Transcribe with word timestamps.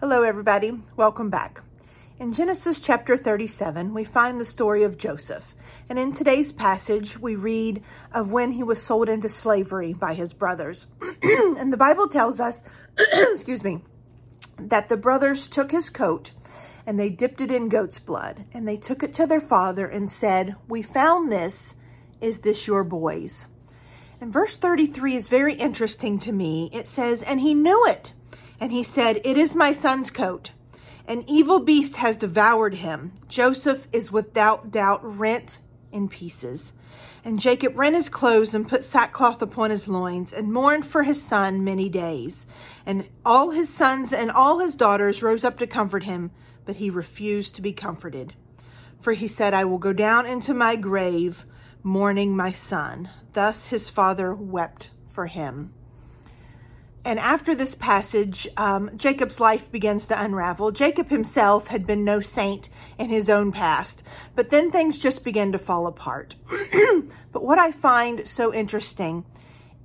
Hello, 0.00 0.22
everybody. 0.22 0.80
Welcome 0.94 1.28
back. 1.28 1.60
In 2.20 2.32
Genesis 2.32 2.78
chapter 2.78 3.16
37, 3.16 3.92
we 3.92 4.04
find 4.04 4.40
the 4.40 4.44
story 4.44 4.84
of 4.84 4.96
Joseph. 4.96 5.56
And 5.88 5.98
in 5.98 6.12
today's 6.12 6.52
passage, 6.52 7.18
we 7.18 7.34
read 7.34 7.82
of 8.12 8.30
when 8.30 8.52
he 8.52 8.62
was 8.62 8.80
sold 8.80 9.08
into 9.08 9.28
slavery 9.28 9.92
by 9.92 10.14
his 10.14 10.32
brothers. 10.32 10.86
and 11.22 11.72
the 11.72 11.76
Bible 11.76 12.06
tells 12.06 12.38
us, 12.38 12.62
excuse 12.96 13.64
me, 13.64 13.82
that 14.56 14.88
the 14.88 14.96
brothers 14.96 15.48
took 15.48 15.72
his 15.72 15.90
coat 15.90 16.30
and 16.86 16.96
they 16.96 17.10
dipped 17.10 17.40
it 17.40 17.50
in 17.50 17.68
goat's 17.68 17.98
blood 17.98 18.44
and 18.52 18.68
they 18.68 18.76
took 18.76 19.02
it 19.02 19.12
to 19.14 19.26
their 19.26 19.40
father 19.40 19.88
and 19.88 20.12
said, 20.12 20.54
We 20.68 20.80
found 20.80 21.32
this. 21.32 21.74
Is 22.20 22.38
this 22.42 22.68
your 22.68 22.84
boy's? 22.84 23.48
And 24.20 24.32
verse 24.32 24.56
33 24.56 25.16
is 25.16 25.26
very 25.26 25.54
interesting 25.54 26.20
to 26.20 26.30
me. 26.30 26.70
It 26.72 26.86
says, 26.86 27.20
And 27.20 27.40
he 27.40 27.52
knew 27.52 27.84
it 27.86 28.12
and 28.60 28.72
he 28.72 28.82
said, 28.82 29.20
It 29.24 29.36
is 29.36 29.54
my 29.54 29.72
son's 29.72 30.10
coat. 30.10 30.50
An 31.06 31.24
evil 31.26 31.60
beast 31.60 31.96
has 31.96 32.16
devoured 32.16 32.74
him. 32.74 33.12
Joseph 33.28 33.88
is 33.92 34.12
without 34.12 34.70
doubt 34.70 35.00
rent 35.02 35.58
in 35.90 36.08
pieces. 36.08 36.74
And 37.24 37.40
Jacob 37.40 37.76
rent 37.78 37.96
his 37.96 38.08
clothes 38.08 38.54
and 38.54 38.68
put 38.68 38.84
sackcloth 38.84 39.40
upon 39.40 39.70
his 39.70 39.88
loins 39.88 40.32
and 40.32 40.52
mourned 40.52 40.86
for 40.86 41.02
his 41.02 41.22
son 41.22 41.64
many 41.64 41.88
days. 41.88 42.46
And 42.84 43.08
all 43.24 43.50
his 43.50 43.68
sons 43.72 44.12
and 44.12 44.30
all 44.30 44.58
his 44.58 44.74
daughters 44.74 45.22
rose 45.22 45.44
up 45.44 45.58
to 45.58 45.66
comfort 45.66 46.04
him, 46.04 46.30
but 46.64 46.76
he 46.76 46.90
refused 46.90 47.54
to 47.56 47.62
be 47.62 47.72
comforted. 47.72 48.34
For 49.00 49.12
he 49.12 49.28
said, 49.28 49.54
I 49.54 49.64
will 49.64 49.78
go 49.78 49.92
down 49.92 50.26
into 50.26 50.54
my 50.54 50.76
grave 50.76 51.44
mourning 51.82 52.36
my 52.36 52.52
son. 52.52 53.08
Thus 53.32 53.70
his 53.70 53.88
father 53.88 54.34
wept 54.34 54.90
for 55.06 55.26
him. 55.26 55.72
And 57.08 57.18
after 57.18 57.54
this 57.54 57.74
passage, 57.74 58.46
um, 58.58 58.90
Jacob's 58.98 59.40
life 59.40 59.72
begins 59.72 60.08
to 60.08 60.22
unravel. 60.22 60.72
Jacob 60.72 61.08
himself 61.08 61.68
had 61.68 61.86
been 61.86 62.04
no 62.04 62.20
saint 62.20 62.68
in 62.98 63.08
his 63.08 63.30
own 63.30 63.50
past, 63.50 64.02
but 64.34 64.50
then 64.50 64.70
things 64.70 64.98
just 64.98 65.24
begin 65.24 65.52
to 65.52 65.58
fall 65.58 65.86
apart. 65.86 66.36
but 67.32 67.42
what 67.42 67.58
I 67.58 67.72
find 67.72 68.28
so 68.28 68.52
interesting 68.52 69.24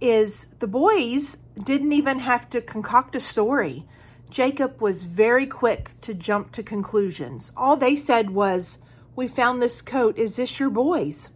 is 0.00 0.48
the 0.58 0.66
boys 0.66 1.38
didn't 1.62 1.92
even 1.92 2.18
have 2.18 2.50
to 2.50 2.60
concoct 2.60 3.14
a 3.14 3.20
story. 3.20 3.86
Jacob 4.28 4.80
was 4.80 5.04
very 5.04 5.46
quick 5.46 5.92
to 6.00 6.14
jump 6.14 6.50
to 6.50 6.64
conclusions. 6.64 7.52
All 7.56 7.76
they 7.76 7.94
said 7.94 8.30
was, 8.30 8.80
We 9.14 9.28
found 9.28 9.62
this 9.62 9.80
coat. 9.80 10.18
Is 10.18 10.34
this 10.34 10.58
your 10.58 10.70
boys? 10.70 11.28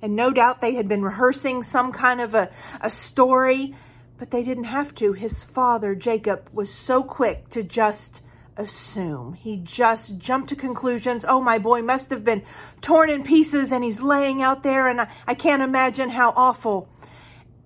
And 0.00 0.16
no 0.16 0.32
doubt 0.32 0.62
they 0.62 0.76
had 0.76 0.88
been 0.88 1.02
rehearsing 1.02 1.62
some 1.62 1.92
kind 1.92 2.22
of 2.22 2.34
a, 2.34 2.50
a 2.80 2.90
story 2.90 3.74
but 4.18 4.30
they 4.30 4.42
didn't 4.42 4.64
have 4.64 4.94
to. 4.96 5.12
His 5.12 5.44
father, 5.44 5.94
Jacob, 5.94 6.48
was 6.52 6.72
so 6.72 7.02
quick 7.02 7.48
to 7.50 7.62
just 7.62 8.22
assume. 8.56 9.34
He 9.34 9.58
just 9.58 10.18
jumped 10.18 10.48
to 10.48 10.56
conclusions. 10.56 11.24
Oh, 11.26 11.40
my 11.40 11.58
boy 11.58 11.82
must 11.82 12.10
have 12.10 12.24
been 12.24 12.42
torn 12.80 13.10
in 13.10 13.22
pieces 13.22 13.70
and 13.72 13.84
he's 13.84 14.00
laying 14.00 14.42
out 14.42 14.62
there 14.62 14.88
and 14.88 15.02
I, 15.02 15.08
I 15.26 15.34
can't 15.34 15.62
imagine 15.62 16.10
how 16.10 16.32
awful. 16.36 16.88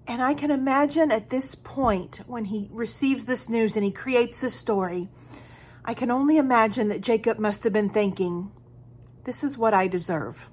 And 0.06 0.20
I 0.20 0.34
can 0.34 0.50
imagine 0.50 1.12
at 1.12 1.30
this 1.30 1.54
point 1.54 2.22
when 2.26 2.46
he 2.46 2.68
receives 2.72 3.26
this 3.26 3.48
news 3.48 3.76
and 3.76 3.84
he 3.84 3.92
creates 3.92 4.40
this 4.40 4.56
story, 4.56 5.08
I 5.84 5.94
can 5.94 6.10
only 6.10 6.36
imagine 6.36 6.88
that 6.88 7.00
Jacob 7.00 7.38
must 7.38 7.62
have 7.64 7.72
been 7.72 7.90
thinking, 7.90 8.50
this 9.24 9.44
is 9.44 9.56
what 9.56 9.74
I 9.74 9.86
deserve 9.86 10.46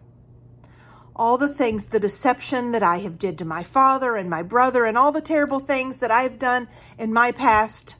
all 1.18 1.38
the 1.38 1.50
things, 1.50 1.88
the 1.88 2.00
deception 2.00 2.72
that 2.72 2.84
I 2.84 3.00
have 3.00 3.18
did 3.18 3.40
to 3.40 3.46
my 3.46 3.64
father 3.64 4.16
and 4.16 4.30
my 4.30 4.44
brother 4.44 4.86
and 4.86 4.98
all 4.98 5.12
the 5.12 5.20
terrible 5.20 5.60
things 5.60 5.98
that 5.98 6.12
I've 6.12 6.38
done 6.38 6.68
in 6.98 7.12
my 7.12 7.32
past, 7.32 7.98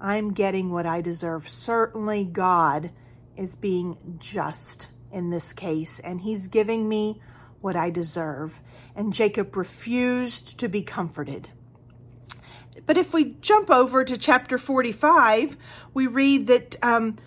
I'm 0.00 0.32
getting 0.32 0.70
what 0.70 0.86
I 0.86 1.02
deserve. 1.02 1.48
Certainly 1.48 2.24
God 2.24 2.90
is 3.36 3.54
being 3.54 4.16
just 4.18 4.88
in 5.12 5.28
this 5.28 5.52
case 5.52 6.00
and 6.02 6.22
he's 6.22 6.48
giving 6.48 6.88
me 6.88 7.20
what 7.60 7.76
I 7.76 7.90
deserve. 7.90 8.60
And 8.96 9.12
Jacob 9.12 9.54
refused 9.54 10.58
to 10.58 10.68
be 10.68 10.82
comforted. 10.82 11.50
But 12.86 12.96
if 12.96 13.12
we 13.12 13.36
jump 13.42 13.70
over 13.70 14.04
to 14.04 14.16
chapter 14.16 14.56
45, 14.56 15.56
we 15.92 16.06
read 16.06 16.46
that 16.46 16.76
um, 16.82 17.18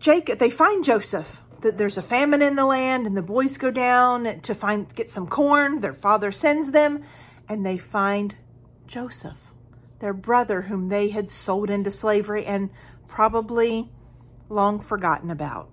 Jacob, 0.00 0.38
they 0.38 0.50
find 0.50 0.82
Joseph 0.82 1.42
that 1.62 1.78
there's 1.78 1.98
a 1.98 2.02
famine 2.02 2.42
in 2.42 2.56
the 2.56 2.66
land 2.66 3.06
and 3.06 3.16
the 3.16 3.22
boys 3.22 3.56
go 3.56 3.70
down 3.70 4.40
to 4.42 4.54
find 4.54 4.94
get 4.94 5.10
some 5.10 5.26
corn. 5.26 5.80
Their 5.80 5.94
father 5.94 6.30
sends 6.30 6.72
them 6.72 7.04
and 7.48 7.64
they 7.64 7.78
find 7.78 8.34
Joseph, 8.86 9.52
their 10.00 10.12
brother 10.12 10.62
whom 10.62 10.88
they 10.88 11.08
had 11.08 11.30
sold 11.30 11.70
into 11.70 11.90
slavery 11.90 12.44
and 12.44 12.70
probably 13.08 13.90
long 14.48 14.80
forgotten 14.80 15.30
about. 15.30 15.70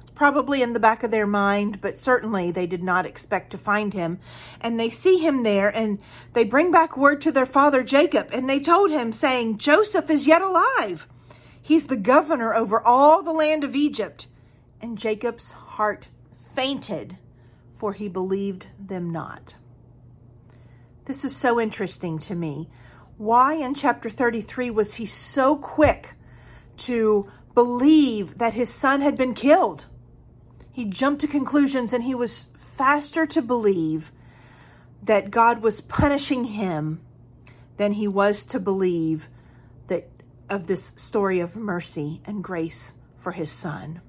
It's 0.00 0.10
probably 0.10 0.62
in 0.62 0.72
the 0.72 0.80
back 0.80 1.02
of 1.02 1.10
their 1.10 1.26
mind, 1.26 1.80
but 1.80 1.96
certainly 1.96 2.50
they 2.50 2.66
did 2.66 2.82
not 2.82 3.06
expect 3.06 3.50
to 3.52 3.58
find 3.58 3.92
him. 3.92 4.18
And 4.60 4.78
they 4.78 4.90
see 4.90 5.18
him 5.18 5.42
there 5.42 5.68
and 5.68 6.00
they 6.32 6.44
bring 6.44 6.70
back 6.70 6.96
word 6.96 7.20
to 7.22 7.32
their 7.32 7.46
father 7.46 7.82
Jacob 7.82 8.28
and 8.32 8.48
they 8.48 8.60
told 8.60 8.90
him 8.90 9.12
saying, 9.12 9.58
Joseph 9.58 10.10
is 10.10 10.26
yet 10.26 10.42
alive. 10.42 11.06
He's 11.60 11.86
the 11.86 11.96
governor 11.96 12.54
over 12.54 12.80
all 12.80 13.22
the 13.22 13.32
land 13.32 13.62
of 13.62 13.76
Egypt 13.76 14.26
and 14.80 14.98
Jacob's 14.98 15.52
heart 15.52 16.08
fainted, 16.54 17.18
for 17.78 17.92
he 17.92 18.08
believed 18.08 18.66
them 18.78 19.10
not. 19.10 19.54
This 21.06 21.24
is 21.24 21.34
so 21.34 21.60
interesting 21.60 22.18
to 22.20 22.34
me. 22.34 22.68
Why 23.16 23.54
in 23.54 23.74
chapter 23.74 24.10
33 24.10 24.70
was 24.70 24.94
he 24.94 25.06
so 25.06 25.56
quick 25.56 26.14
to 26.78 27.30
believe 27.54 28.38
that 28.38 28.54
his 28.54 28.72
son 28.72 29.00
had 29.00 29.16
been 29.16 29.34
killed? 29.34 29.86
He 30.70 30.84
jumped 30.84 31.22
to 31.22 31.26
conclusions 31.26 31.92
and 31.92 32.04
he 32.04 32.14
was 32.14 32.48
faster 32.54 33.26
to 33.26 33.42
believe 33.42 34.12
that 35.02 35.30
God 35.30 35.62
was 35.62 35.80
punishing 35.80 36.44
him 36.44 37.00
than 37.78 37.92
he 37.92 38.06
was 38.06 38.44
to 38.46 38.60
believe 38.60 39.28
that 39.86 40.08
of 40.48 40.66
this 40.66 40.92
story 40.96 41.40
of 41.40 41.56
mercy 41.56 42.20
and 42.24 42.44
grace 42.44 42.94
for 43.16 43.32
his 43.32 43.50
son. 43.50 44.00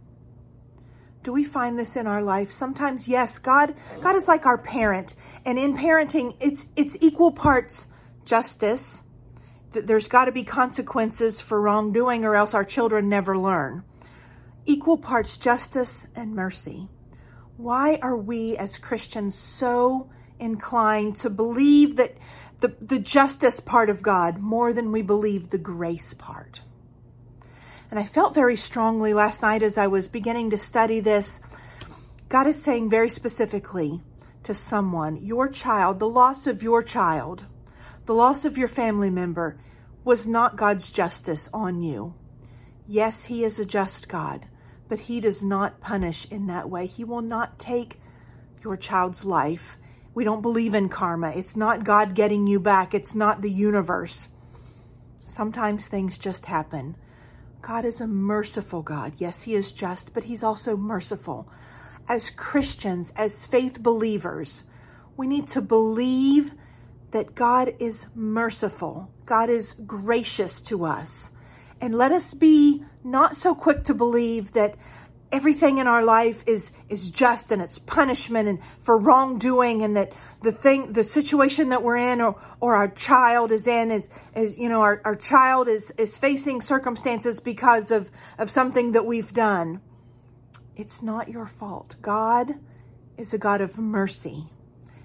Do 1.23 1.33
we 1.33 1.43
find 1.43 1.77
this 1.77 1.95
in 1.95 2.07
our 2.07 2.21
life? 2.21 2.51
Sometimes, 2.51 3.07
yes, 3.07 3.39
God, 3.39 3.75
God 4.01 4.15
is 4.15 4.27
like 4.27 4.45
our 4.45 4.57
parent. 4.57 5.15
And 5.45 5.59
in 5.59 5.75
parenting, 5.77 6.35
it's, 6.39 6.69
it's 6.75 6.97
equal 7.01 7.31
parts 7.31 7.87
justice. 8.25 9.03
There's 9.73 10.07
got 10.07 10.25
to 10.25 10.31
be 10.31 10.43
consequences 10.43 11.41
for 11.41 11.61
wrongdoing 11.61 12.23
or 12.23 12.35
else 12.35 12.53
our 12.53 12.63
children 12.63 13.09
never 13.09 13.37
learn. 13.37 13.83
Equal 14.65 14.97
parts 14.97 15.37
justice 15.37 16.07
and 16.15 16.33
mercy. 16.33 16.87
Why 17.57 17.99
are 18.01 18.15
we 18.15 18.55
as 18.55 18.77
Christians 18.77 19.37
so 19.37 20.09
inclined 20.39 21.17
to 21.17 21.29
believe 21.29 21.97
that 21.97 22.15
the, 22.61 22.75
the 22.79 22.99
justice 22.99 23.59
part 23.59 23.89
of 23.89 24.01
God 24.01 24.39
more 24.39 24.71
than 24.71 24.91
we 24.91 25.01
believe 25.01 25.49
the 25.49 25.57
grace 25.57 26.13
part? 26.13 26.61
And 27.89 27.99
I 27.99 28.03
felt 28.03 28.35
very 28.35 28.55
strongly 28.55 29.13
last 29.13 29.41
night 29.41 29.63
as 29.63 29.77
I 29.77 29.87
was 29.87 30.07
beginning 30.07 30.51
to 30.51 30.57
study 30.57 30.99
this. 30.99 31.41
God 32.27 32.45
is 32.45 32.61
saying 32.61 32.89
very 32.89 33.09
specifically 33.09 34.01
to 34.43 34.53
someone, 34.53 35.17
your 35.17 35.49
child, 35.49 35.99
the 35.99 36.07
loss 36.07 36.45
of 36.45 36.61
your 36.61 36.83
child, 36.83 37.45
the 38.05 38.13
loss 38.13 38.45
of 38.45 38.57
your 38.57 38.67
family 38.67 39.09
member 39.09 39.59
was 40.03 40.27
not 40.27 40.55
God's 40.55 40.91
justice 40.91 41.49
on 41.53 41.81
you. 41.81 42.13
Yes, 42.87 43.25
he 43.25 43.43
is 43.43 43.59
a 43.59 43.65
just 43.65 44.07
God, 44.07 44.45
but 44.87 45.01
he 45.01 45.19
does 45.19 45.43
not 45.43 45.81
punish 45.81 46.27
in 46.31 46.47
that 46.47 46.69
way. 46.69 46.87
He 46.87 47.03
will 47.03 47.21
not 47.21 47.59
take 47.59 47.99
your 48.63 48.77
child's 48.77 49.25
life. 49.25 49.77
We 50.13 50.23
don't 50.23 50.41
believe 50.41 50.73
in 50.73 50.89
karma. 50.89 51.29
It's 51.29 51.55
not 51.55 51.83
God 51.83 52.15
getting 52.15 52.47
you 52.47 52.59
back. 52.59 52.93
It's 52.93 53.13
not 53.13 53.41
the 53.41 53.51
universe. 53.51 54.29
Sometimes 55.23 55.87
things 55.87 56.17
just 56.17 56.45
happen. 56.45 56.95
God 57.61 57.85
is 57.85 58.01
a 58.01 58.07
merciful 58.07 58.81
God. 58.81 59.13
Yes, 59.17 59.43
He 59.43 59.55
is 59.55 59.71
just, 59.71 60.13
but 60.13 60.23
He's 60.23 60.43
also 60.43 60.77
merciful. 60.77 61.47
As 62.07 62.29
Christians, 62.29 63.11
as 63.15 63.45
faith 63.45 63.81
believers, 63.81 64.63
we 65.17 65.27
need 65.27 65.47
to 65.49 65.61
believe 65.61 66.51
that 67.11 67.35
God 67.35 67.73
is 67.79 68.05
merciful. 68.15 69.11
God 69.25 69.49
is 69.49 69.75
gracious 69.85 70.61
to 70.61 70.85
us. 70.85 71.31
And 71.81 71.95
let 71.95 72.11
us 72.11 72.33
be 72.33 72.83
not 73.03 73.35
so 73.35 73.55
quick 73.55 73.83
to 73.85 73.93
believe 73.93 74.53
that 74.53 74.75
everything 75.31 75.77
in 75.77 75.87
our 75.87 76.03
life 76.03 76.43
is, 76.47 76.71
is 76.89 77.09
just 77.09 77.51
and 77.51 77.61
it's 77.61 77.79
punishment 77.79 78.47
and 78.47 78.59
for 78.79 78.97
wrongdoing 78.97 79.83
and 79.83 79.95
that 79.95 80.11
the 80.41 80.51
thing, 80.51 80.93
the 80.93 81.03
situation 81.03 81.69
that 81.69 81.83
we're 81.83 81.97
in 81.97 82.21
or, 82.21 82.39
or 82.59 82.75
our 82.75 82.89
child 82.89 83.51
is 83.51 83.67
in 83.67 83.91
is, 83.91 84.07
is 84.35 84.57
you 84.57 84.69
know, 84.69 84.81
our, 84.81 85.01
our 85.03 85.15
child 85.15 85.67
is, 85.67 85.91
is 85.97 86.17
facing 86.17 86.61
circumstances 86.61 87.39
because 87.39 87.91
of, 87.91 88.09
of 88.37 88.49
something 88.49 88.93
that 88.93 89.05
we've 89.05 89.33
done. 89.33 89.81
It's 90.75 91.03
not 91.03 91.29
your 91.29 91.45
fault. 91.45 91.95
God 92.01 92.53
is 93.17 93.33
a 93.33 93.37
God 93.37 93.59
of 93.61 93.77
mercy. 93.77 94.49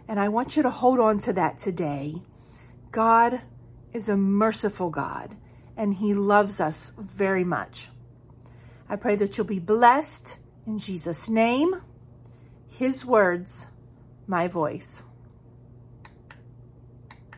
And 0.06 0.20
I 0.20 0.28
want 0.28 0.56
you 0.56 0.62
to 0.62 0.70
hold 0.70 1.00
on 1.00 1.18
to 1.20 1.32
that 1.32 1.58
today. 1.58 2.22
God 2.92 3.40
is 3.92 4.08
a 4.08 4.16
merciful 4.16 4.90
God 4.90 5.36
and 5.76 5.94
he 5.94 6.14
loves 6.14 6.60
us 6.60 6.92
very 6.96 7.44
much. 7.44 7.88
I 8.88 8.96
pray 8.96 9.16
that 9.16 9.36
you'll 9.36 9.46
be 9.46 9.58
blessed 9.58 10.38
in 10.66 10.78
Jesus' 10.78 11.28
name. 11.28 11.80
His 12.68 13.04
words, 13.04 13.66
my 14.26 14.48
voice. 14.48 15.02